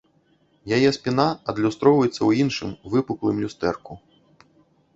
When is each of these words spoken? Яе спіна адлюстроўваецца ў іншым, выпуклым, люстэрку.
Яе 0.77 0.89
спіна 0.97 1.25
адлюстроўваецца 1.53 2.17
ў 2.23 2.31
іншым, 2.47 2.69
выпуклым, 2.97 3.35
люстэрку. 3.45 3.93